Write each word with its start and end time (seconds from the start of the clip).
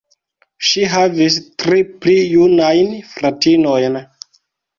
Ŝi 0.69 0.85
havis 0.93 1.37
tri 1.63 1.83
pli 2.07 2.15
junajn 2.31 2.97
fratinojn. 3.13 4.01